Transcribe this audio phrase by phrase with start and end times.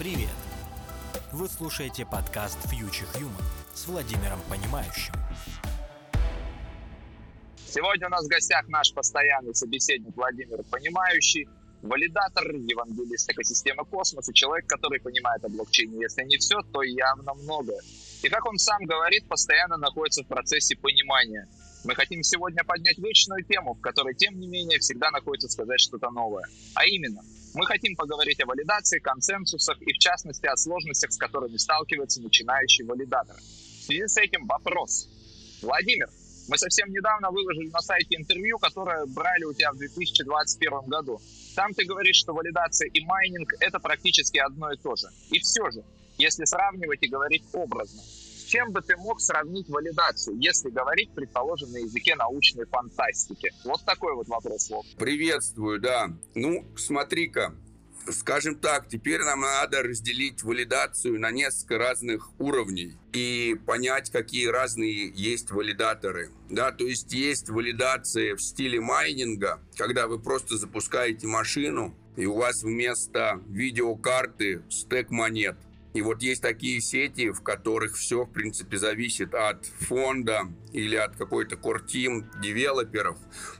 [0.00, 0.30] Привет!
[1.30, 5.12] Вы слушаете подкаст Future Human с Владимиром Понимающим.
[7.66, 11.50] Сегодня у нас в гостях наш постоянный собеседник Владимир Понимающий,
[11.82, 17.82] валидатор, евангелист экосистемы космоса, человек, который понимает о блокчейне, если не все, то явно многое.
[18.22, 21.46] И как он сам говорит, постоянно находится в процессе понимания.
[21.82, 26.10] Мы хотим сегодня поднять вечную тему, в которой, тем не менее, всегда находится сказать что-то
[26.10, 26.44] новое.
[26.74, 27.22] А именно,
[27.54, 32.84] мы хотим поговорить о валидации, консенсусах и, в частности, о сложностях, с которыми сталкивается начинающий
[32.84, 33.36] валидатор.
[33.36, 35.08] В связи с этим вопрос.
[35.62, 36.08] Владимир,
[36.48, 41.18] мы совсем недавно выложили на сайте интервью, которое брали у тебя в 2021 году.
[41.56, 45.06] Там ты говоришь, что валидация и майнинг— это практически одно и то же.
[45.30, 45.82] И все же,
[46.18, 48.02] если сравнивать и говорить образно,
[48.50, 53.52] чем бы ты мог сравнить валидацию, если говорить, предположим, на языке научной фантастики?
[53.64, 54.72] Вот такой вот вопрос.
[54.98, 56.08] Приветствую, да.
[56.34, 57.54] Ну, смотри-ка,
[58.10, 65.12] скажем так, теперь нам надо разделить валидацию на несколько разных уровней и понять, какие разные
[65.14, 66.30] есть валидаторы.
[66.48, 72.34] Да, то есть есть валидация в стиле майнинга, когда вы просто запускаете машину, и у
[72.34, 75.56] вас вместо видеокарты стек монет.
[75.92, 81.16] И вот есть такие сети, в которых все, в принципе, зависит от фонда или от
[81.16, 83.18] какой-то core-team девелоперов,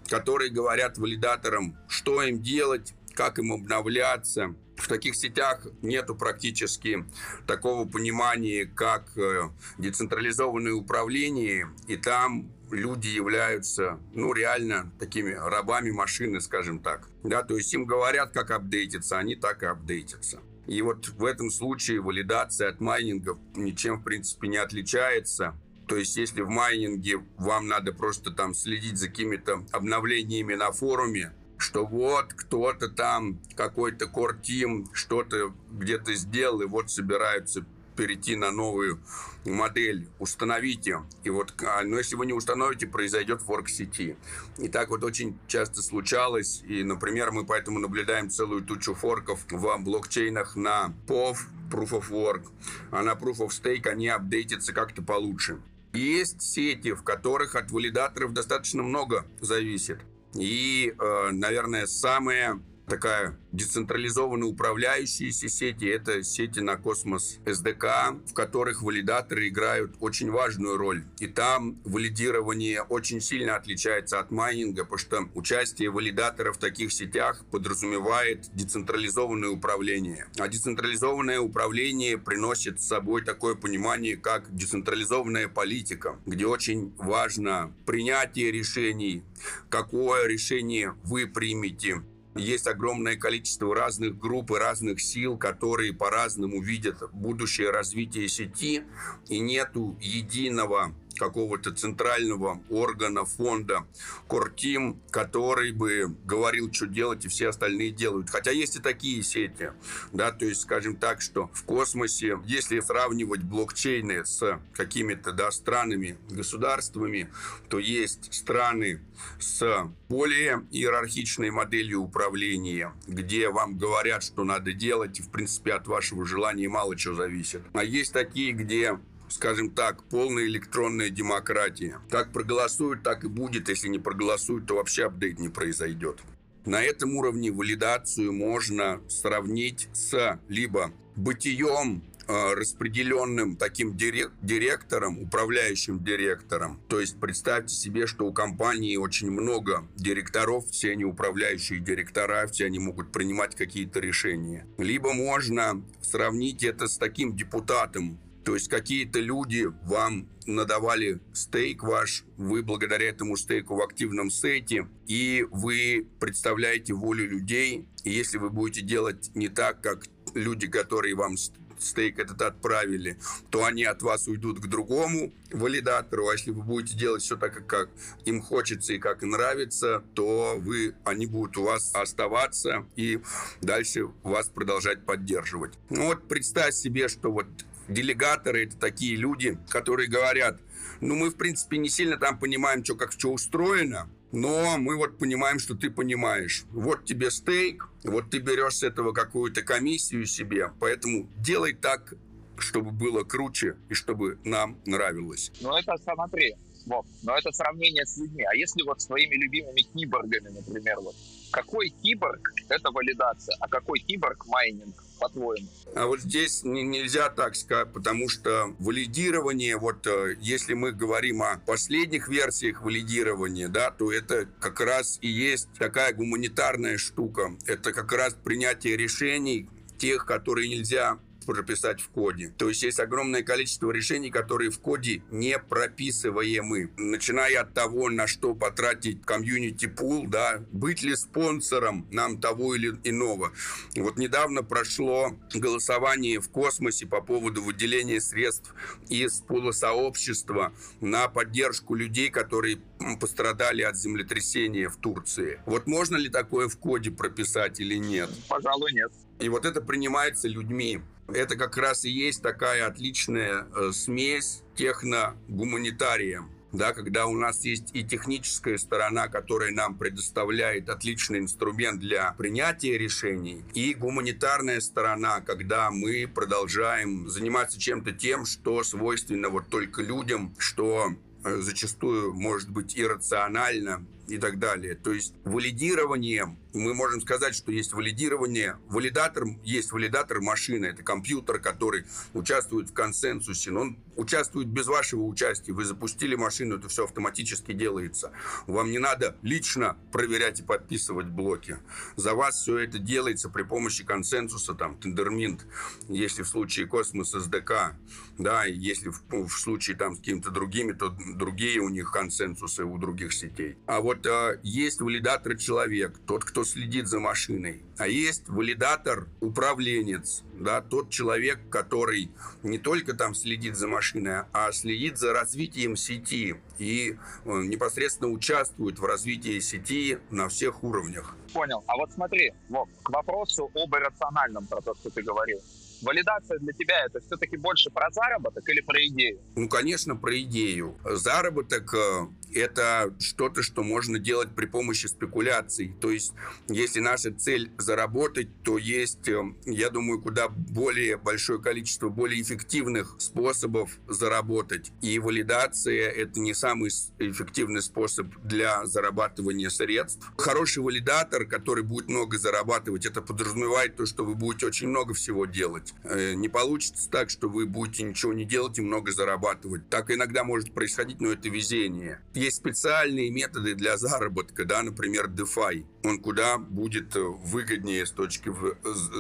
[0.09, 4.55] которые говорят валидаторам, что им делать, как им обновляться.
[4.77, 7.05] В таких сетях нету практически
[7.47, 16.41] такого понимания, как э, децентрализованное управление, и там люди являются, ну, реально такими рабами машины,
[16.41, 17.09] скажем так.
[17.23, 20.41] Да, то есть им говорят, как апдейтиться, они так и апдейтятся.
[20.67, 25.55] И вот в этом случае валидация от майнингов ничем, в принципе, не отличается.
[25.87, 31.33] То есть, если в майнинге вам надо просто там следить за какими-то обновлениями на форуме,
[31.57, 39.01] что вот кто-то там, какой-то core-тим что-то где-то сделал, и вот собираются перейти на новую
[39.45, 41.01] модель, установите.
[41.25, 44.17] И вот, а, но если вы не установите, произойдет форк сети.
[44.59, 46.63] И так вот очень часто случалось.
[46.67, 51.37] И, например, мы поэтому наблюдаем целую тучу форков в блокчейнах на POV,
[51.71, 52.47] Proof of Work,
[52.91, 55.61] а на Proof of Stake они апдейтятся как-то получше.
[55.93, 60.01] Есть сети, в которых от валидаторов достаточно много зависит.
[60.35, 62.61] И, э, наверное, самое
[62.91, 65.87] такая децентрализованно управляющиеся сети.
[65.87, 71.05] Это сети на космос SDK, в которых валидаторы играют очень важную роль.
[71.21, 77.45] И там валидирование очень сильно отличается от майнинга, потому что участие валидатора в таких сетях
[77.51, 80.27] подразумевает децентрализованное управление.
[80.39, 88.51] А децентрализованное управление приносит с собой такое понимание, как децентрализованная политика, где очень важно принятие
[88.51, 89.23] решений,
[89.69, 92.03] какое решение вы примете,
[92.37, 98.85] есть огромное количество разных групп и разных сил, которые по-разному видят будущее развитие сети,
[99.29, 103.87] и нету единого какого-то центрального органа, фонда,
[104.27, 108.31] Кортим, который бы говорил, что делать, и все остальные делают.
[108.31, 109.73] Хотя есть и такие сети,
[110.13, 116.17] да, то есть, скажем так, что в космосе, если сравнивать блокчейны с какими-то, да, странами,
[116.31, 117.29] государствами,
[117.69, 119.03] то есть страны
[119.39, 125.87] с более иерархичной моделью управления, где вам говорят, что надо делать, и, в принципе, от
[125.87, 127.61] вашего желания мало чего зависит.
[127.75, 128.99] А есть такие, где
[129.31, 131.99] скажем так, полная электронная демократия.
[132.11, 133.69] Как проголосуют, так и будет.
[133.69, 136.21] Если не проголосуют, то вообще апдейт не произойдет.
[136.67, 146.79] На этом уровне валидацию можно сравнить с либо бытием э, распределенным таким директором, управляющим директором.
[146.89, 152.67] То есть представьте себе, что у компании очень много директоров, все они управляющие директора, все
[152.67, 154.67] они могут принимать какие-то решения.
[154.77, 162.25] Либо можно сравнить это с таким депутатом, то есть какие-то люди вам надавали стейк ваш,
[162.37, 167.87] вы благодаря этому стейку в активном сете, и вы представляете волю людей.
[168.05, 171.37] И если вы будете делать не так, как люди, которые вам
[171.83, 173.19] стейк этот отправили,
[173.51, 177.67] то они от вас уйдут к другому валидатору, а если вы будете делать все так,
[177.67, 177.89] как
[178.25, 183.21] им хочется и как нравится, то вы, они будут у вас оставаться и
[183.61, 185.75] дальше вас продолжать поддерживать.
[185.89, 187.47] Ну вот представь себе, что вот
[187.91, 190.61] Делегаторы– это такие люди, которые говорят,
[191.01, 195.19] ну, мы, в принципе, не сильно там понимаем, что как что устроено, но мы вот
[195.19, 196.65] понимаем, что ты понимаешь.
[196.71, 202.15] Вот тебе стейк, вот ты берешь с этого какую-то комиссию себе, поэтому делай так,
[202.59, 205.51] чтобы было круче и чтобы нам нравилось.
[205.61, 206.55] Ну, это смотри,
[206.87, 208.45] вот, но это сравнение с людьми.
[208.45, 211.15] А если вот своими любимыми киборгами, например, вот,
[211.51, 215.67] Какой киборг— это валидация, а какой киборг— майнинг, по-твоему?
[215.97, 221.59] А вот здесь нельзя так сказать, потому что валидирование, вот э, если мы говорим о
[221.67, 227.57] последних версиях валидирования, да, то это как раз и есть такая гуманитарная штука.
[227.67, 229.69] Это как раз принятие решений,
[229.99, 231.19] тех, которые нельзя
[231.51, 232.55] прописать в коде.
[232.57, 236.93] То есть есть огромное количество решений, которые в коде не прописываемы.
[236.97, 242.97] Начиная от того, на что потратить community pool, да, быть ли спонсором нам того или
[243.03, 243.53] иного.
[243.97, 248.73] Вот недавно прошло голосование в космосе по поводу выделения средств
[249.09, 252.79] из пула сообщества на поддержку людей, которые
[253.21, 255.61] пострадали от землетрясения в Турции.
[255.67, 258.31] Вот можно ли такое в коде прописать или нет?
[258.49, 259.11] Пожалуй, нет.
[259.41, 261.01] И вот это принимается людьми.
[261.35, 266.45] Это как раз и есть такая отличная э, смесь техно-гуманитария.
[266.73, 272.97] Да, когда у нас есть и техническая сторона, которая нам предоставляет отличный инструмент для принятия
[272.97, 280.55] решений, и гуманитарная сторона, когда мы продолжаем заниматься чем-то тем, что свойственно вот только людям,
[280.59, 281.09] что
[281.45, 284.95] э, зачастую может быть иррационально и так далее.
[284.95, 288.79] То есть валидирование мы можем сказать, что есть валидирование.
[288.89, 295.23] Валидатор, есть валидатор машины, это компьютер, который участвует в консенсусе, но он участвует без вашего
[295.23, 295.73] участия.
[295.73, 298.33] Вы запустили машину, это все автоматически делается.
[298.67, 301.79] Вам не надо лично проверять и подписывать блоки.
[302.17, 305.67] За вас все это делается при помощи консенсуса, там, тендерминт,
[306.09, 307.95] если в случае космос СДК,
[308.39, 312.99] да, если в, в случае там с какими-то другими, то другие у них консенсусы у
[312.99, 313.79] других сетей.
[313.87, 319.29] А вот э, есть валидатор человек, тот, кто кто следит за машиной, а есть валидатор,
[319.41, 322.31] управленец, да, тот человек, который
[322.63, 328.99] не только там следит за машиной, а следит за развитием сети и э, непосредственно участвует
[328.99, 331.35] в развитии сети на всех уровнях.
[331.55, 331.83] Понял.
[331.87, 335.61] А вот смотри, вот, к вопросу об иррациональном, про то, что ты говорил
[336.03, 339.41] валидация для тебя это все-таки больше про заработок или про идею?
[339.57, 340.99] Ну, конечно, про идею.
[341.05, 345.95] Заработок э, это что-то, что можно делать при помощи спекуляций.
[346.01, 346.33] То есть,
[346.69, 353.17] если наша цель заработать, то есть, э, я думаю, куда более большое количество более эффективных
[353.19, 354.93] способов заработать.
[355.03, 360.33] И валидация– это не самый эффективный способ для зарабатывания средств.
[360.37, 365.47] Хороший валидатор, который будет много зарабатывать, это подразумевает то, что вы будете очень много всего
[365.47, 365.90] делать.
[366.05, 369.89] Э, не получится так, что вы будете ничего не делать и много зарабатывать.
[369.89, 375.85] Так иногда может происходить, но это везение есть специальные методы для заработка, да, например, DeFi.
[376.03, 378.53] Он куда будет э, выгоднее с точки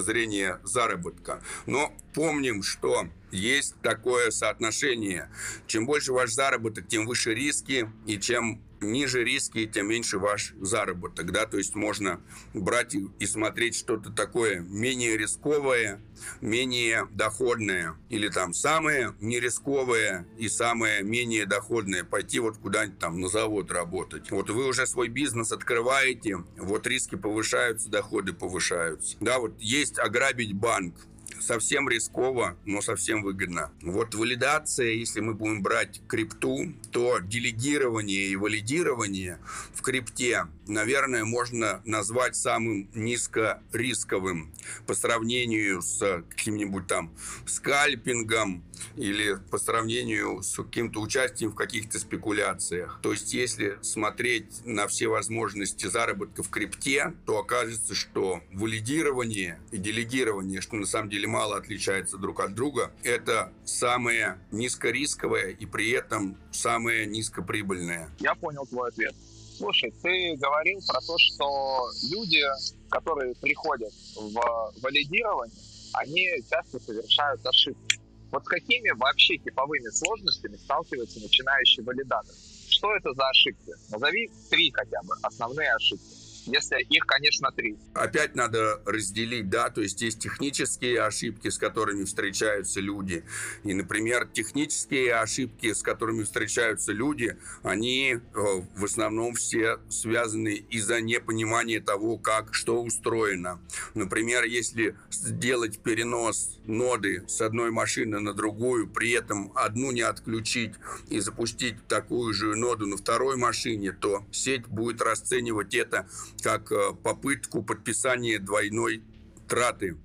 [0.02, 1.42] зрения заработка.
[1.66, 5.30] Но помним, что есть такое соотношение.
[5.66, 11.32] Чем больше ваш заработок, тем выше риски, и чем ниже риски, тем меньше ваш заработок,
[11.32, 12.20] да, то есть можно
[12.54, 16.00] брать и смотреть что-то такое менее рисковое,
[16.40, 23.28] менее доходное, или там самое нерисковое и самое менее доходное, пойти вот куда-нибудь там на
[23.28, 24.30] завод работать.
[24.30, 29.16] Вот вы уже свой бизнес открываете, вот риски повышаются, доходы повышаются.
[29.20, 30.94] Да, вот есть ограбить банк,
[31.40, 33.70] совсем рисково, но совсем выгодно.
[33.82, 39.38] Вот валидация, если мы будем брать крипту, то делегирование и валидирование
[39.74, 44.52] в крипте, наверное, можно назвать самым низкорисковым
[44.86, 47.12] по сравнению с каким-нибудь там
[47.46, 48.64] скальпингом,
[48.96, 52.98] или по сравнению с каким-то участием в каких-то спекуляциях.
[53.02, 59.78] То есть, если смотреть на все возможности заработка в крипте, то окажется, что валидирование и
[59.78, 65.90] делегирование, что на самом деле мало отличается друг от друга, это самое низкорисковое и при
[65.90, 68.10] этом самое низкоприбыльное.
[68.18, 69.14] Я понял твой ответ.
[69.60, 72.40] Слушай, ты говорил про то, что люди,
[72.88, 75.54] которые приходят в валидирование,
[75.92, 78.00] они часто совершают ошибки.
[78.32, 82.34] Вот с какими вообще типовыми сложностями сталкивается начинающий валидатор?
[82.70, 83.72] Что это за ошибки?
[83.90, 87.76] Назови три хотя бы основные ошибки если их, конечно, три.
[87.94, 93.24] Опять надо разделить, да, то есть есть технические ошибки, с которыми встречаются люди.
[93.64, 101.00] И, например, технические ошибки, с которыми встречаются люди, они э, в основном все связаны из-за
[101.00, 103.60] непонимания того, как что устроено.
[103.94, 110.74] Например, если сделать перенос ноды с одной машины на другую, при этом одну не отключить
[111.08, 116.08] и запустить такую же ноду на второй машине, то сеть будет расценивать это
[116.42, 119.02] как э, попытку подписания двойной
[119.50, 119.96] траты,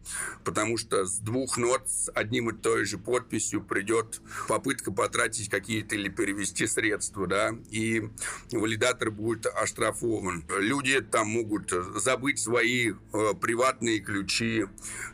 [0.44, 5.96] потому что с двух нот с одним и той же подписью придет попытка потратить какие-то
[5.96, 8.10] или перевести средства, да, и
[8.52, 10.44] валидатор будет оштрафован.
[10.58, 14.66] Люди там могут забыть свои э, приватные ключи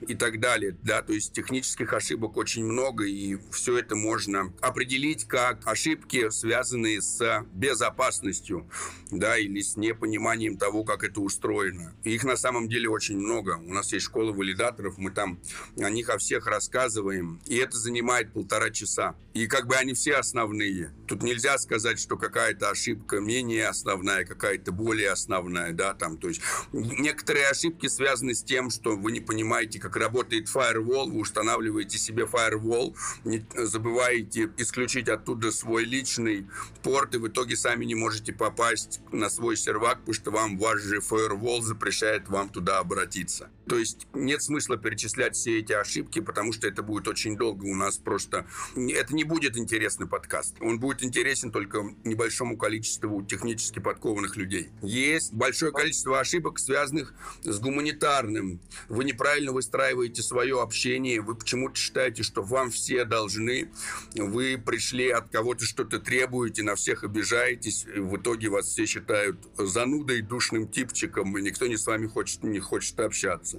[0.07, 5.25] и так далее, да, то есть технических ошибок очень много, и все это можно определить
[5.25, 8.69] как ошибки, связанные с безопасностью,
[9.11, 11.93] да, или с непониманием того, как это устроено.
[12.05, 13.57] Их на самом деле очень много.
[13.57, 15.39] У нас есть школа валидаторов, мы там
[15.79, 19.15] о них о всех рассказываем, и это занимает полтора часа.
[19.33, 20.93] И как бы они все основные.
[21.07, 26.41] Тут нельзя сказать, что какая-то ошибка менее основная, какая-то более основная, да, там, то есть
[26.71, 32.23] некоторые ошибки связаны с тем, что вы не понимаете, как работает firewall, вы устанавливаете себе
[32.23, 36.47] firewall, не забываете исключить оттуда свой личный
[36.83, 40.81] порт, и в итоге сами не можете попасть на свой сервак, потому что вам ваш
[40.81, 43.49] же firewall запрещает вам туда обратиться.
[43.67, 47.65] То есть нет смысла перечислять все эти ошибки, потому что это будет очень долго.
[47.65, 48.45] У нас просто...
[48.75, 50.55] Это не будет интересный подкаст.
[50.61, 54.69] Он будет интересен только небольшому количеству технически подкованных людей.
[54.81, 57.13] Есть большое количество ошибок, связанных
[57.43, 58.61] с гуманитарным.
[58.89, 63.71] Вы неправильно выстраиваете свое общение, вы почему-то считаете, что вам все должны,
[64.15, 70.21] вы пришли от кого-то что-то требуете, на всех обижаетесь, в итоге вас все считают занудой,
[70.21, 73.50] душным типчиком, и никто не с вами хочет, не хочет общаться.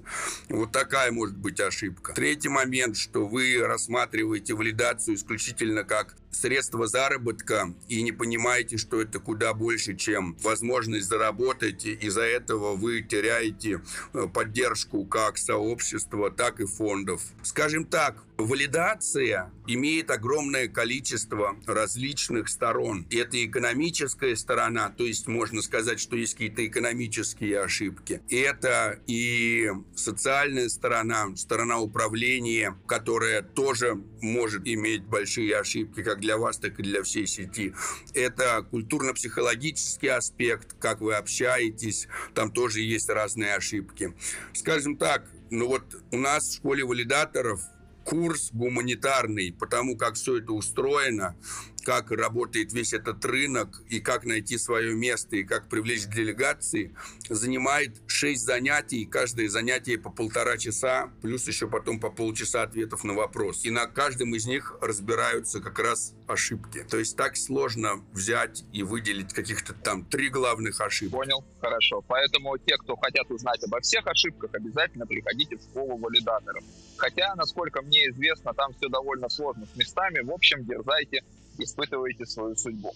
[0.49, 2.13] Вот такая может быть ошибка.
[2.13, 9.21] Третий момент, что вы рассматриваете валидацию исключительно как средство заработка и не понимаете, что это
[9.21, 11.85] куда больше, чем возможность заработать.
[11.85, 13.81] Из-за этого вы теряете
[14.13, 17.23] э, поддержку как сообщества, так и фондов.
[17.43, 23.07] Скажем так, Валидация имеет огромное количество различных сторон.
[23.11, 28.21] Это экономическая сторона, то есть можно сказать, что есть какие-то экономические ошибки.
[28.29, 36.57] Это и социальная сторона, сторона управления, которая тоже может иметь большие ошибки как для вас,
[36.57, 37.75] так и для всей сети.
[38.15, 44.15] Это культурно-психологический аспект, как вы общаетесь, там тоже есть разные ошибки.
[44.55, 47.61] Скажем так, ну вот у нас в школе валидаторов
[48.05, 51.37] курс гуманитарный, потому как все это устроено,
[51.85, 56.95] как работает весь этот рынок и как найти свое место и как привлечь делегации,
[57.29, 63.15] занимает 6 занятий, каждое занятие по полтора часа, плюс еще потом по полчаса ответов на
[63.15, 63.65] вопрос.
[63.65, 66.85] И на каждом из них разбираются как раз ошибки.
[66.89, 71.13] То есть так сложно взять и выделить каких-то там три главных ошибки.
[71.13, 72.03] Понял, хорошо.
[72.07, 76.65] Поэтому те, кто хотят узнать обо всех ошибках, обязательно приходите в школу валидаторов.
[76.97, 80.21] Хотя, насколько мне известно, там все довольно сложно с местами.
[80.21, 81.25] В общем, дерзайте
[81.59, 82.93] испытываете свою судьбу.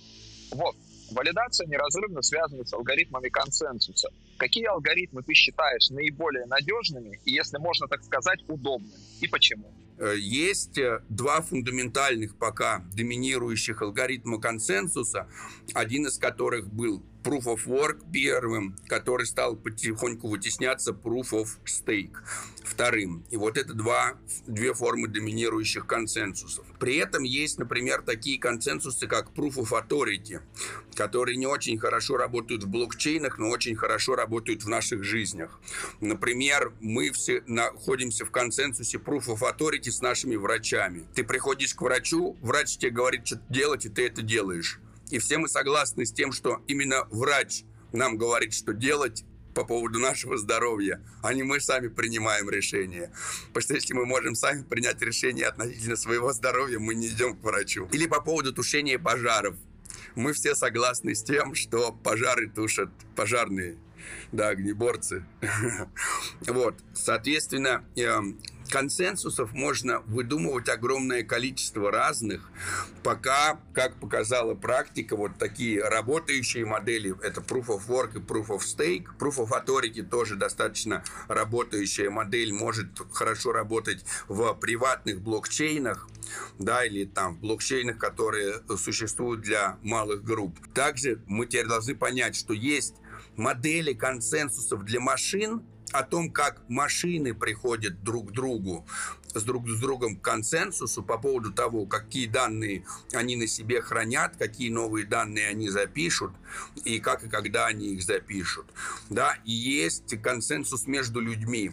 [0.52, 0.76] Вот.
[1.12, 4.08] Валидация неразрывно связана с алгоритмами консенсуса.
[4.38, 8.92] Какие алгоритмы ты считаешь наиболее надежными и, если можно так сказать, удобными?
[9.20, 9.72] И почему?
[9.98, 15.28] Э, есть э, два фундаментальных пока доминирующих алгоритма консенсуса,
[15.74, 22.14] один из которых был Proof of Work первым, который стал потихоньку вытесняться Proof of Stake
[22.62, 23.24] вторым.
[23.30, 24.14] И вот это два,
[24.46, 26.64] две формы доминирующих консенсусов.
[26.78, 30.40] При этом есть, например, такие консенсусы, как Proof of Authority,
[30.94, 35.60] которые не очень хорошо работают в блокчейнах, но очень хорошо работают в наших жизнях.
[36.00, 41.06] Например, мы все находимся в консенсусе Proof of Authority с нашими врачами.
[41.14, 44.80] Ты приходишь к врачу, врач тебе говорит, что делать, и ты это делаешь.
[45.10, 47.62] И все мы согласны с тем, что именно врач
[47.92, 49.24] нам говорит, что делать
[49.56, 53.10] по поводу нашего здоровья, а не мы сами принимаем решение.
[53.48, 57.42] Потому что если мы можем сами принять решение относительно своего здоровья, мы не идем к
[57.42, 57.88] врачу.
[57.90, 59.56] Или по поводу тушения пожаров.
[60.14, 63.76] Мы все согласны с тем, что пожары тушат пожарные,
[64.30, 65.24] да, огнеборцы.
[66.46, 68.38] Вот, соответственно, эм,
[68.70, 72.50] консенсусов можно выдумывать огромное количество разных,
[73.02, 78.60] пока, как показала практика, вот такие работающие модели, это Proof of Work и Proof of
[78.60, 79.06] Stake.
[79.18, 86.08] Proof of Authority тоже достаточно работающая модель, может хорошо работать в приватных блокчейнах,
[86.58, 90.56] да, или там блокчейнах, которые существуют для малых групп.
[90.74, 92.94] Также мы теперь должны понять, что есть
[93.36, 95.62] модели консенсусов для машин,
[95.92, 98.86] о том, как машины приходят друг к другу,
[99.34, 104.36] с друг с другом к консенсусу по поводу того, какие данные они на себе хранят,
[104.36, 106.32] какие новые данные они запишут
[106.84, 108.66] и как и когда они их запишут.
[109.10, 111.72] Да, и есть консенсус между людьми.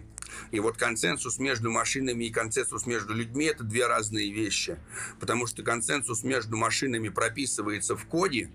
[0.51, 4.77] И вот консенсус между машинами и консенсус между людьми– это две разные вещи.
[5.19, 8.51] Потому что консенсус между машинами прописывается в коде,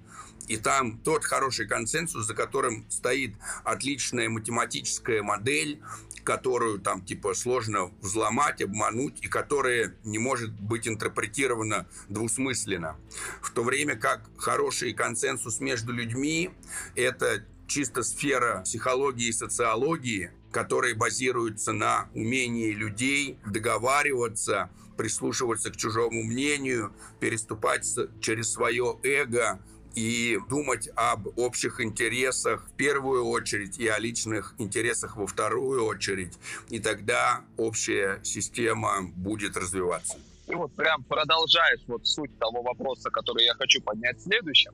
[0.48, 5.80] и там тот хороший консенсус, за которым стоит отличная математическая модель,
[6.24, 12.96] которую там типа сложно взломать, обмануть, и которая не может быть интерпретирована двусмысленно.
[13.40, 16.50] В то время как хороший консенсус между людьми–
[16.96, 26.24] это чисто сфера психологии и социологии, которые базируются на умении людей договариваться, прислушиваться к чужому
[26.24, 27.86] мнению, переступать
[28.20, 29.60] через свое эго
[29.94, 36.38] и думать об общих интересах в первую очередь и о личных интересах во вторую очередь.
[36.68, 40.18] И тогда общая система будет развиваться.
[40.46, 44.72] И вот прям продолжаешь вот суть того вопроса, который я хочу поднять следующим.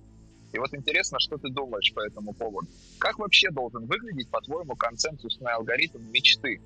[0.53, 2.69] И вот интересно, что ты думаешь по этому поводу.
[2.99, 6.61] Как вообще должен выглядеть, по-твоему, консенсусный алгоритм мечты?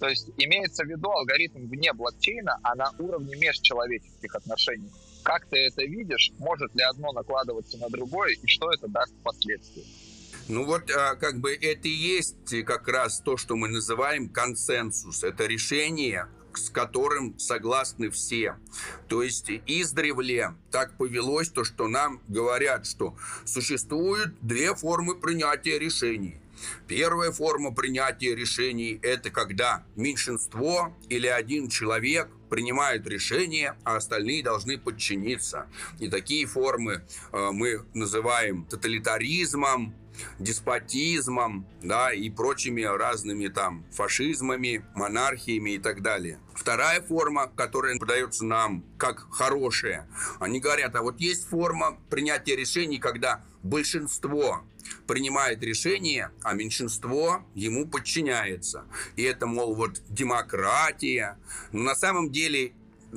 [0.00, 4.90] То есть имеется в виду алгоритм вне блокчейна, а на уровне межчеловеческих отношений.
[5.22, 6.32] Как ты это видишь?
[6.38, 8.34] Может ли одно накладываться на другое?
[8.34, 9.84] И что это даст впоследствии?
[10.48, 15.22] Ну вот а, как бы это и есть как раз то, что мы называем консенсус.
[15.22, 18.56] Это решение с которым согласны все.
[19.08, 26.40] То есть издревле так повелось то, что нам говорят, что существуют две формы принятия решений.
[26.86, 34.76] Первая форма принятия решений– это когда меньшинство или один человек принимает решение, а остальные должны
[34.76, 35.68] подчиниться.
[36.00, 39.94] И такие формы э, мы называем тоталитаризмом,
[40.38, 46.40] деспотизмом, да, и прочими разными там фашизмами, монархиями и так далее.
[46.54, 52.98] Вторая форма, которая подается нам как хорошая, они говорят, а вот есть форма принятия решений,
[52.98, 54.64] когда большинство
[55.06, 58.84] принимает решение, а меньшинство ему подчиняется.
[59.16, 61.38] И это, мол, вот демократия.
[61.72, 62.72] Но на самом деле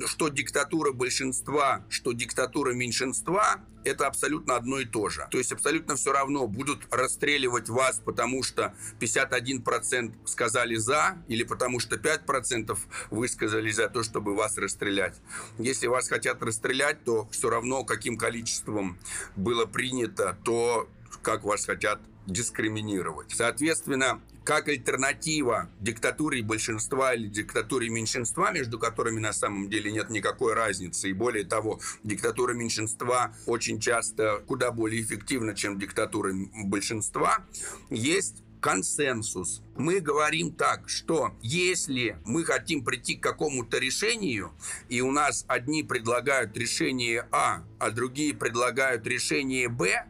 [0.06, 5.28] что диктатура большинства, что диктатура меньшинства, это абсолютно одно и то же.
[5.30, 11.80] То есть абсолютно все равно будут расстреливать вас, потому что 51% сказали «за» или потому
[11.80, 12.76] что 5%
[13.10, 15.16] высказали за то, чтобы вас расстрелять.
[15.58, 18.98] Если вас хотят расстрелять, то все равно каким количеством
[19.36, 20.88] было принято, то
[21.22, 23.32] как вас хотят дискриминировать.
[23.34, 30.54] Соответственно, как альтернатива диктатуре большинства или диктатуре меньшинства, между которыми на самом деле нет никакой
[30.54, 31.10] разницы.
[31.10, 36.32] И более того, диктатура меньшинства очень часто куда более эффективна, чем диктатура
[36.64, 37.44] большинства,
[37.90, 39.60] есть консенсус.
[39.76, 44.52] Мы говорим так, что если мы хотим прийти к какому-то решению,
[44.88, 50.06] и у нас одни предлагают решение А, а другие предлагают решение Б,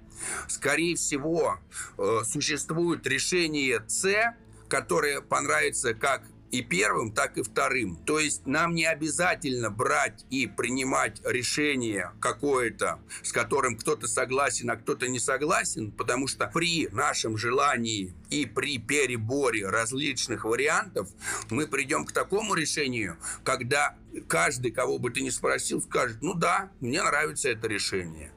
[0.48, 1.58] Скорее всего,
[1.98, 4.34] э, существует решение С,
[4.68, 6.22] которое понравится как
[6.54, 7.96] и первым, так и вторым.
[8.06, 14.76] То есть нам не обязательно брать и принимать решение какое-то, с которым кто-то согласен, а
[14.76, 21.08] кто-то не согласен, потому что при нашем желании и при переборе различных вариантов
[21.50, 23.96] мы придем к такому решению, когда
[24.28, 28.32] каждый, кого бы ты ни спросил, скажет, ну да, мне нравится это решение.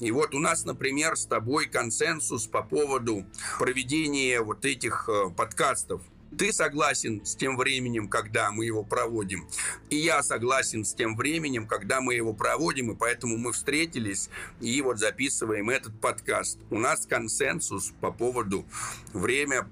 [0.00, 3.26] И вот у нас, например, с тобой консенсус по поводу
[3.58, 6.02] проведения вот этих э, подкастов
[6.36, 9.48] ты согласен с тем временем, когда мы его проводим,
[9.90, 14.28] и я согласен с тем временем, когда мы его проводим, и поэтому мы встретились
[14.60, 16.58] и вот записываем этот подкаст.
[16.70, 18.66] У нас консенсус по поводу
[19.12, 19.62] время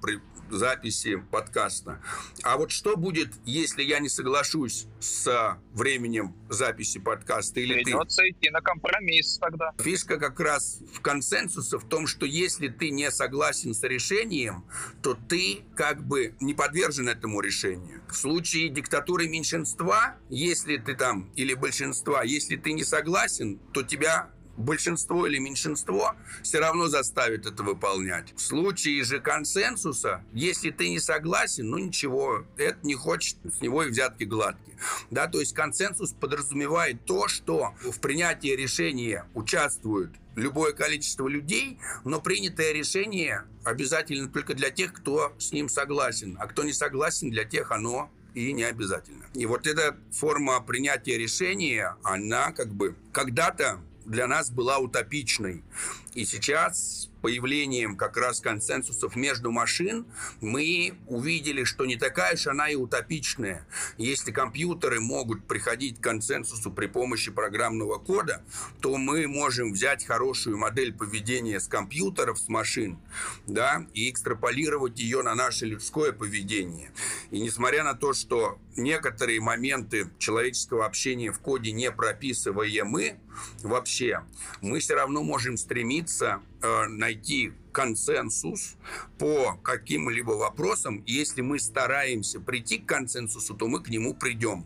[0.49, 2.01] записи подкаста.
[2.43, 8.29] А вот что будет, если я не соглашусь с временем записи подкаста или Придется ты?
[8.29, 9.71] идти на компромисс тогда.
[9.79, 14.65] Фишка как раз в консенсусе в том, что если ты не согласен с решением,
[15.01, 18.01] то ты как бы не подвержен этому решению.
[18.09, 24.29] В случае диктатуры меньшинства, если ты там, или большинства, если ты не согласен, то тебя
[24.57, 28.33] большинство или меньшинство все равно заставит это выполнять.
[28.35, 33.83] В случае же консенсуса, если ты не согласен, ну ничего, это не хочет, с него
[33.83, 34.77] и взятки гладкие.
[35.11, 42.21] Да, то есть консенсус подразумевает то, что в принятии решения участвуют любое количество людей, но
[42.21, 47.45] принятое решение обязательно только для тех, кто с ним согласен, а кто не согласен, для
[47.45, 49.25] тех оно и не обязательно.
[49.33, 55.63] И вот эта форма принятия решения, она как бы когда-то для нас была утопичной.
[56.13, 60.05] И сейчас появлением как раз консенсусов между машин
[60.41, 63.67] мы увидели, что не такая уж она и утопичная.
[63.97, 68.43] Если компьютеры могут приходить к консенсусу при помощи программного кода,
[68.79, 72.99] то мы можем взять хорошую модель поведения с компьютеров, с машин,
[73.47, 76.91] да, и экстраполировать ее на наше людское поведение.
[77.31, 83.17] И несмотря на то, что некоторые моменты человеческого общения в коде не прописывая мы
[83.63, 84.21] вообще,
[84.61, 88.77] мы все равно можем стремиться э, найти консенсус
[89.17, 91.03] по каким-либо вопросам.
[91.05, 94.65] Если мы стараемся прийти к консенсусу, то мы к нему придем.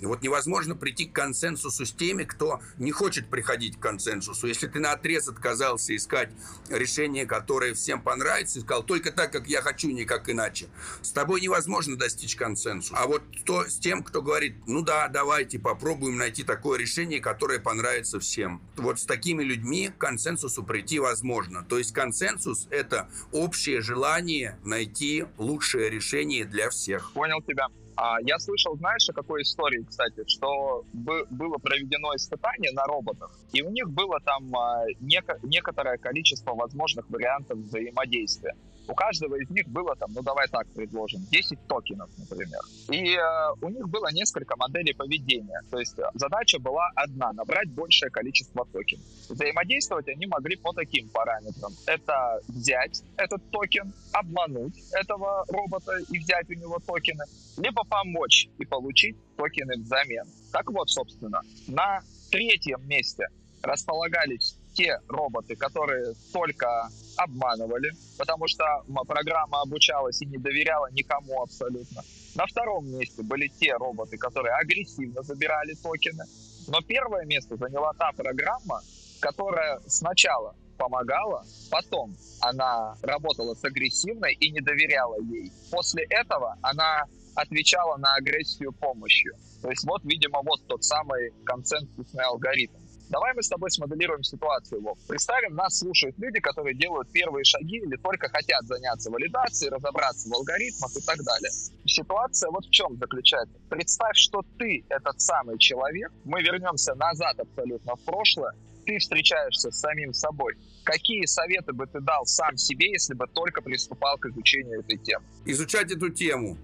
[0.00, 4.46] Вот невозможно прийти к консенсусу с теми, кто не хочет приходить к консенсусу.
[4.46, 6.30] Если ты на отрез отказался искать
[6.70, 10.68] решение, которое всем понравится, и сказал только так, как я хочу, никак иначе,
[11.02, 12.96] с тобой невозможно достичь консенсуса.
[12.96, 17.60] А вот то с тем, кто говорит, ну да, давайте попробуем найти такое решение, которое
[17.60, 18.62] понравится всем.
[18.76, 21.62] Вот с такими людьми к консенсусу прийти возможно.
[21.68, 27.12] То есть консенсус консенсус– это общее желание найти лучшее решение для всех.
[27.12, 27.66] Понял тебя.
[27.96, 33.62] А я слышал, знаешь, о какой истории, кстати, что было проведено испытание на роботах, и
[33.62, 38.54] у них было там а, неко- некоторое количество возможных вариантов взаимодействия.
[38.88, 42.60] У каждого из них было там, ну давай так предложим, 10 токенов, например.
[42.88, 43.20] И э,
[43.60, 45.60] у них было несколько моделей поведения.
[45.70, 49.04] То есть задача была одна, набрать большее количество токенов.
[49.28, 51.72] Взаимодействовать они могли по таким параметрам.
[51.86, 57.24] Это взять этот токен, обмануть этого робота и взять у него токены,
[57.56, 60.26] либо помочь и получить токены взамен.
[60.52, 63.28] Так вот, собственно, на третьем месте
[63.62, 68.64] располагались те роботы, которые только обманывали, потому что
[69.06, 72.02] программа обучалась и не доверяла никому абсолютно.
[72.34, 76.24] На втором месте были те роботы, которые агрессивно забирали токены.
[76.68, 78.82] Но первое место заняла та программа,
[79.20, 85.50] которая сначала помогала, потом она работала с агрессивной и не доверяла ей.
[85.70, 89.34] После этого она отвечала на агрессию помощью.
[89.62, 92.85] То есть вот, видимо, вот тот самый консенсусный алгоритм.
[93.08, 94.98] Давай мы с тобой смоделируем ситуацию, Вов.
[95.06, 100.34] Представим, нас слушают люди, которые делают первые шаги или только хотят заняться валидацией, разобраться в
[100.34, 101.50] алгоритмах и так далее.
[101.84, 103.54] Ситуация вот в чем заключается.
[103.68, 108.54] Представь, что ты этот самый человек, мы вернемся назад абсолютно в прошлое,
[108.86, 110.54] ты встречаешься с самим собой.
[110.84, 115.24] Какие советы бы ты дал сам себе, если бы только приступал к изучению этой темы?
[115.44, 116.56] Изучать эту тему.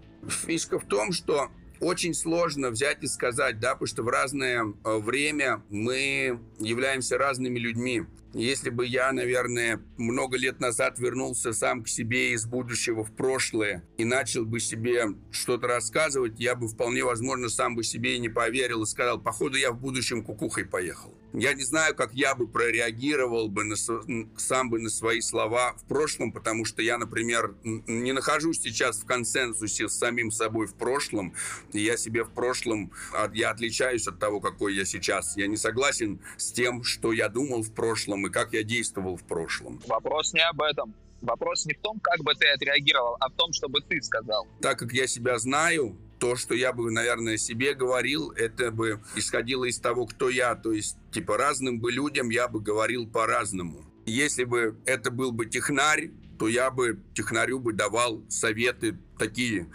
[0.46, 1.48] Фишка в том, что
[1.82, 7.58] очень сложно взять и сказать, да, потому что в разное э, время мы являемся разными
[7.58, 8.04] людьми.
[8.34, 13.84] Если бы я, наверное, много лет назад вернулся сам к себе из будущего в прошлое
[13.98, 18.30] и начал бы себе что-то рассказывать, я бы вполне возможно сам бы себе и не
[18.30, 21.14] поверил и сказал, походу я в будущем кукухой поехал.
[21.34, 25.84] Я не знаю, как я бы прореагировал бы на, сам бы на свои слова в
[25.86, 31.34] прошлом, потому что я, например, не нахожусь сейчас в консенсусе с самим собой в прошлом.
[31.72, 32.92] И я себе в прошлом,
[33.32, 35.36] я отличаюсь от того, какой я сейчас.
[35.36, 39.24] Я не согласен с тем, что я думал в прошлом и как я действовал в
[39.24, 39.80] прошлом.
[39.86, 40.94] Вопрос не об этом.
[41.20, 44.46] Вопрос не в том, как бы ты отреагировал, а в том, чтобы ты сказал.
[44.60, 49.64] Так как я себя знаю, то, что я бы, наверное, себе говорил, это бы исходило
[49.64, 50.54] из того, кто я.
[50.54, 53.84] То есть, типа, разным бы людям я бы говорил по-разному.
[54.04, 59.68] Если бы это был бы технарь, то я бы технарю бы давал советы такие.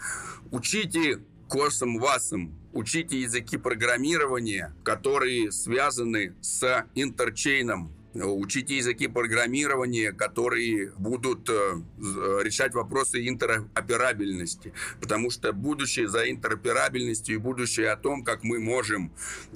[0.51, 7.93] Учите косом васом, учите языки программирования, которые связаны с интерчейном,
[8.25, 11.81] учите языки программирования, которые будут э,
[12.43, 19.11] решать вопросы интероперабельности, потому что будущее за интероперабельностью и будущее о том, как мы можем,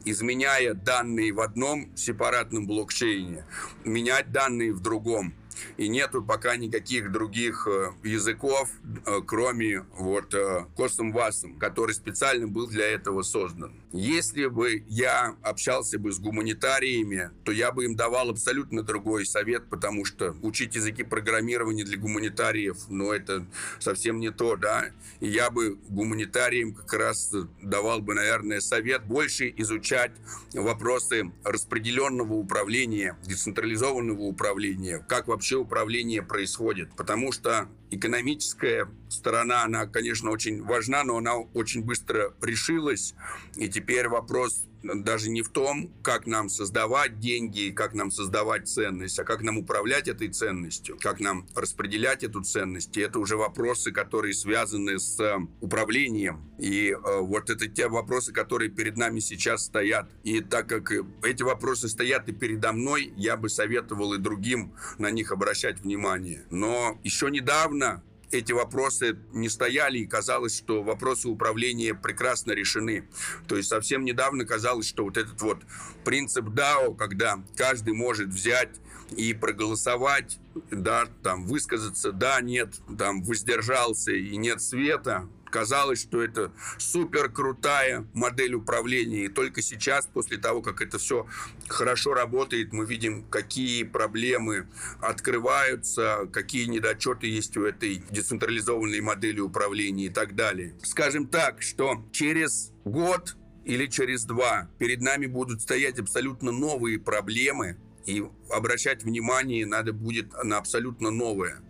[0.06, 3.46] изменяя данные в одном сепаратном блокчейне,
[3.84, 5.34] менять данные в другом,
[5.78, 8.70] и нету пока никаких других э, языков,
[9.06, 10.36] э, кроме вот
[10.76, 13.81] Костом Васом, который специально был для этого создан.
[13.94, 19.70] Если бы я общался бы с гуманитариями, то я бы им давал абсолютно другой совет,
[19.70, 23.46] потому что учить языки программирования для гуманитариев, ну, это
[23.80, 24.92] совсем не то, да.
[25.20, 30.12] И я бы гуманитариям как раз давал бы, наверное, совет больше изучать
[30.54, 36.96] вопросы распределенного управления, децентрализованного управления, как вообще управление происходит.
[36.96, 43.14] Потому что экономическая сторона, она, конечно, очень важна, но она очень быстро решилась.
[43.56, 49.20] И теперь вопрос даже не в том, как нам создавать деньги, как нам создавать ценность,
[49.20, 52.96] а как нам управлять этой ценностью, как нам распределять эту ценность.
[52.98, 56.52] И это уже вопросы, которые связаны с э, управлением.
[56.58, 60.10] И э, вот это те вопросы, которые перед нами сейчас стоят.
[60.24, 60.92] И так как
[61.24, 66.46] эти вопросы стоят и передо мной, я бы советовал и другим на них обращать внимание.
[66.50, 73.08] Но еще недавно эти вопросы не стояли, и казалось, что вопросы управления прекрасно решены.
[73.48, 75.62] То есть совсем недавно казалось, что вот этот вот
[76.04, 78.70] принцип DAO, когда каждый может взять
[79.16, 80.40] и проголосовать,
[80.70, 88.08] да, там, высказаться, да, нет, там, воздержался и нет света, казалось, что это супер крутая
[88.14, 89.26] модель управления.
[89.26, 91.28] И только сейчас, после того, как это все
[91.68, 94.68] хорошо работает, мы видим, какие проблемы
[95.00, 100.74] открываются, какие недочеты есть у этой децентрализованной модели управления и так далее.
[100.82, 103.36] Скажем так, что через год
[103.66, 110.32] или через два перед нами будут стоять абсолютно новые проблемы, и обращать внимание надо будет
[110.44, 111.62] на абсолютно новое.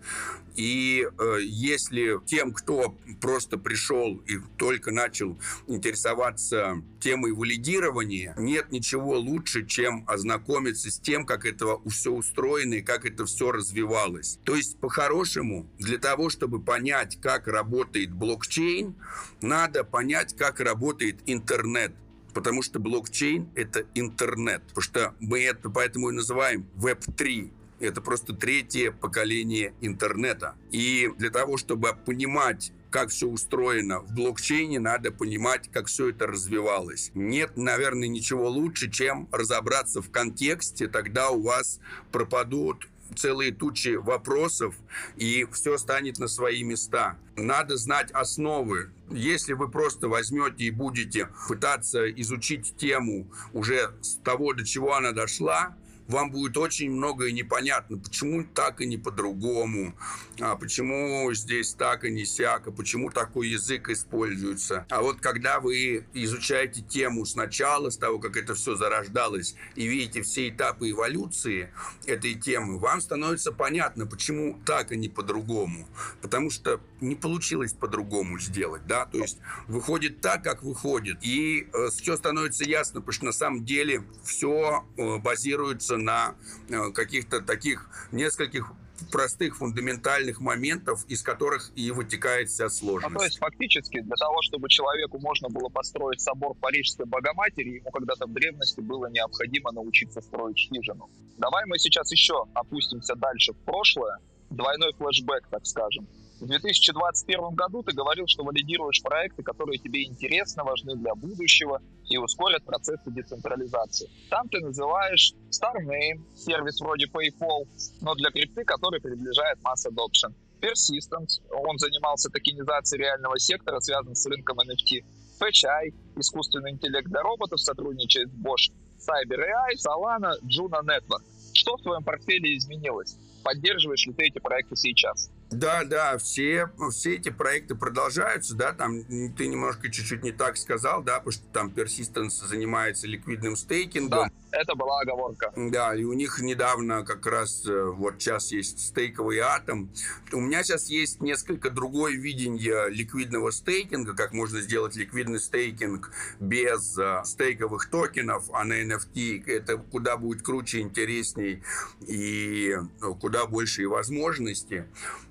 [0.55, 9.17] И э, если тем, кто просто пришел и только начал интересоваться темой валидирования, нет ничего
[9.17, 14.39] лучше, чем ознакомиться с тем, как это все устроено и как это все развивалось.
[14.43, 18.95] То есть, по-хорошему, для того, чтобы понять, как работает блокчейн,
[19.41, 21.93] надо понять, как работает интернет.
[22.33, 24.61] Потому что блокчейн— это интернет.
[24.67, 27.51] Потому что мы это поэтому и называем Web3.
[27.79, 30.55] Это просто третье поколение интернета.
[30.71, 36.27] И для того, чтобы понимать, как все устроено в блокчейне, надо понимать, как все это
[36.27, 37.09] развивалось.
[37.15, 41.79] Нет, наверное, ничего лучше, чем разобраться в контексте, тогда у вас
[42.11, 44.75] пропадут целые тучи вопросов,
[45.15, 47.17] и все станет на свои места.
[47.35, 48.91] Надо знать основы.
[49.09, 55.11] Если вы просто возьмете и будете пытаться изучить тему уже с того, до чего она
[55.11, 55.75] дошла,
[56.11, 59.95] вам будет очень многое непонятно, почему так и не по-другому,
[60.39, 64.85] а почему здесь так и не сяк, а почему такой язык используется.
[64.89, 70.21] А вот когда вы изучаете тему сначала, с того, как это все зарождалось, и видите
[70.21, 71.71] все этапы эволюции
[72.05, 75.87] этой темы, вам становится понятно, почему так, и не по-другому.
[76.21, 81.17] Потому что не получилось по-другому сделать, да, то есть выходит так, как выходит.
[81.21, 86.35] И э, все становится ясно, потому что на самом деле все э, базируется на
[86.69, 88.73] э, каких-то таких нескольких
[89.11, 93.13] простых фундаментальных моментов, из которых и вытекает вся сложность.
[93.13, 97.89] Ну, то есть фактически для того, чтобы человеку можно было построить собор Парижской Богоматери, ему
[97.91, 101.09] когда-то в древности было необходимо научиться строить хижину.
[101.37, 104.17] Давай мы сейчас еще опустимся дальше в прошлое,
[104.49, 106.07] двойной флешбэк, так скажем.
[106.39, 111.79] В 2021 году ты говорил, что валидируешь проекты, которые тебе интересны, важны для будущего
[112.11, 114.09] и ускорят процессы децентрализации.
[114.29, 117.67] Там ты называешь StarName, сервис вроде PayPal,
[118.01, 120.33] но для крипты, который приближает Mass Adoption.
[120.59, 125.03] Persistence, он занимался токенизацией реального сектора, связан с рынком NFT.
[125.39, 128.71] Fetchai, искусственный интеллект для роботов, сотрудничает с Bosch.
[128.99, 131.23] CyberAI, Solana, Juno Network.
[131.53, 133.17] Что в твоем портфеле изменилось?
[133.43, 135.31] Поддерживаешь ли ты эти проекты сейчас?
[135.51, 141.03] Да, да, все, все эти проекты продолжаются, да, там ты немножко чуть-чуть не так сказал,
[141.03, 144.29] да, потому что там Persistence занимается ликвидным стейкингом.
[144.29, 145.53] Да, это была оговорка.
[145.55, 149.91] Да, и у них недавно как раз, э, вот сейчас есть стейковый атом.
[150.31, 156.97] У меня сейчас есть несколько другое видение ликвидного стейкинга, как можно сделать ликвидный стейкинг без
[156.97, 161.63] э, стейковых токенов, а на NFT это куда будет круче, интересней
[162.07, 164.83] и ну, куда больше и возможностей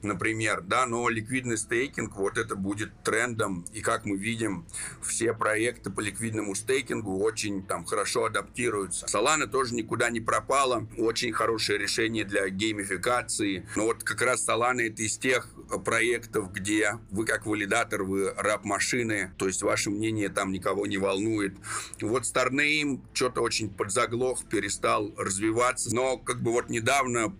[0.02, 4.66] например, да, но ликвидный стейкинг, вот это будет трендом, и как мы видим,
[5.02, 9.06] все проекты по ликвидному стейкингу очень там хорошо адаптируются.
[9.10, 14.82] Solana тоже никуда не пропала, очень хорошее решение для геймификации, но вот как раз Solana
[14.82, 15.48] это из тех
[15.84, 20.98] проектов, где вы как валидатор, вы раб машины, то есть ваше мнение там никого не
[20.98, 21.54] волнует.
[22.00, 27.36] Вот Starname что-то очень подзаглох, перестал развиваться, но как бы вот недавно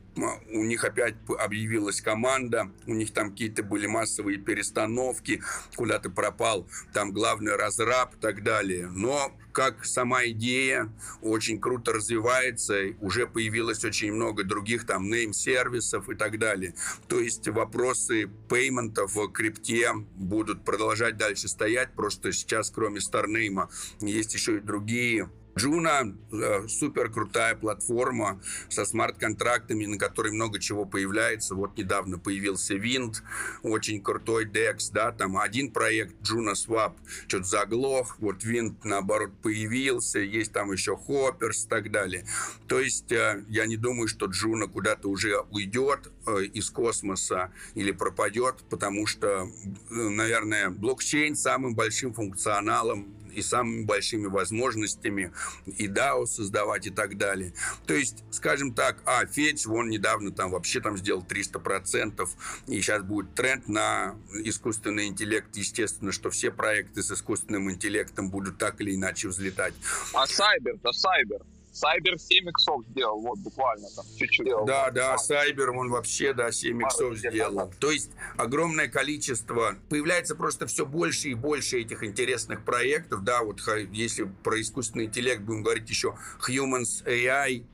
[0.53, 5.43] у них опять объявилась команда, у них там какие-то были массовые перестановки,
[5.77, 8.89] куда-то пропал там главный разраб и так далее.
[8.89, 16.15] Но как сама идея очень круто развивается, уже появилось очень много других там нейм-сервисов и
[16.15, 16.75] так далее.
[17.09, 24.35] То есть вопросы пейментов в крипте будут продолжать дальше стоять, просто сейчас кроме Старнейма есть
[24.35, 31.55] еще и другие Juno э, супер крутая платформа со смарт-контрактами, на которой много чего появляется.
[31.55, 33.17] Вот недавно появился Wind,
[33.63, 36.95] очень крутой DEX, да, там один проект Juno Swap
[37.27, 42.25] что-то заглох, вот Wind наоборот появился, есть там еще Hoppers и так далее.
[42.69, 47.91] То есть э, я не думаю, что Juno куда-то уже уйдет э, из космоса или
[47.91, 49.49] пропадет, потому что,
[49.91, 55.33] наверное, блокчейн самым большим функционалом и самыми большими возможностями,
[55.67, 57.53] и DAO создавать и так далее.
[57.87, 62.29] То есть, скажем так, а, Федь, он недавно там вообще там сделал 300%,
[62.67, 65.55] и сейчас будет тренд на искусственный интеллект.
[65.57, 69.75] Естественно, что все проекты с искусственным интеллектом будут так или иначе взлетать.
[70.15, 71.41] А Сайбер, да Сайбер.
[71.73, 74.49] Сайбер 7 иксов сделал, вот буквально там чуть-чуть.
[74.67, 77.73] Да, да, Сайбер, он вообще, да, 7 иксов сделал.
[77.79, 83.61] То есть огромное количество, появляется просто все больше и больше этих интересных проектов, да, вот
[83.93, 87.65] если про искусственный интеллект будем говорить еще Humans AI,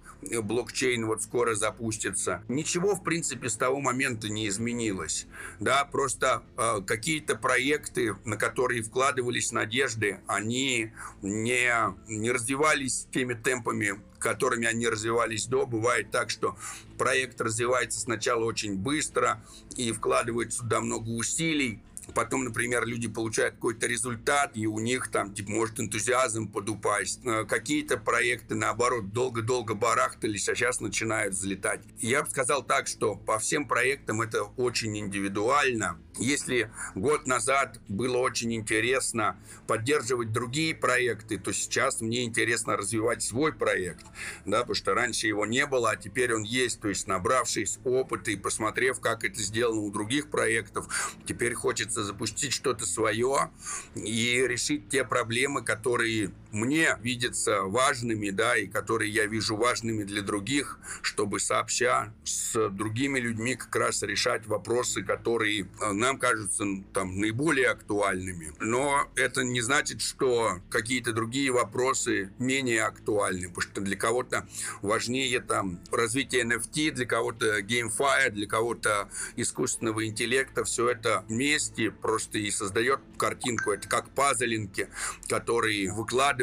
[0.43, 2.43] блокчейн вот скоро запустится.
[2.49, 5.27] Ничего, в принципе, с того момента не изменилось.
[5.61, 11.71] Да, просто э, какие-то проекты, на которые вкладывались надежды, они не,
[12.09, 13.96] не развивались теми темпами,
[14.27, 15.67] которыми они развивались до.
[15.67, 16.57] Бывает так, что
[16.99, 19.41] проект развивается сначала очень быстро
[19.77, 21.81] и вкладывается туда много усилий,
[22.15, 27.21] Потом, например, люди получают какой-то результат, и у них там, типа, может энтузиазм подупасть.
[27.25, 31.81] Э, какие-то проекты, наоборот, долго-долго барахтались, а сейчас начинают взлетать.
[31.99, 35.99] Я бы сказал так, что по всем проектам это очень индивидуально.
[36.19, 43.53] Если год назад было очень интересно поддерживать другие проекты, то сейчас мне интересно развивать свой
[43.53, 44.05] проект,
[44.47, 48.31] да, потому что раньше его не было, а теперь он есть, то есть набравшись опыта
[48.31, 53.51] и посмотрев, как это сделано у других проектов, теперь хочется запустить что-то свое
[53.95, 60.23] и решить те проблемы, которые мне видятся важными, да, и которые я вижу важными для
[60.23, 67.19] других, чтобы сообща с другими людьми как раз решать вопросы, которые э, нам кажутся там
[67.21, 68.53] наиболее актуальными.
[68.61, 74.49] Но это не значит, что какие-то другие вопросы менее актуальны, потому что для кого-то
[74.83, 80.65] важнее там развитие NFT, для кого-то GameFi, для кого-то искусственного интеллекта.
[80.65, 83.73] Все это вместе просто и создает картинку.
[83.73, 84.89] Это как пазлинки,
[85.29, 85.93] которые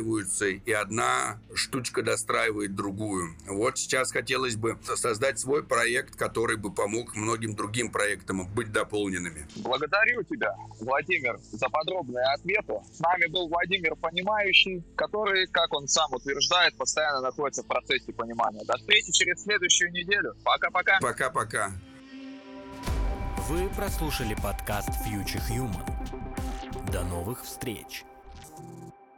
[0.03, 3.35] выкладываются, и одна штучка достраивает другую.
[3.47, 9.47] Вот сейчас хотелось бы создать свой проект, который бы помог многим другим проектам быть дополненными.
[9.57, 12.73] Благодарю тебя, Владимир, за подробные ответы.
[12.91, 18.63] С нами был Владимир Понимающий, который, как он сам утверждает, постоянно находится в процессе понимания.
[18.65, 20.35] До встречи через следующую неделю.
[20.43, 20.99] Пока-пока.
[20.99, 21.71] Пока-пока.
[23.49, 26.91] Вы прослушали подкаст Future Human.
[26.91, 28.03] До новых встреч!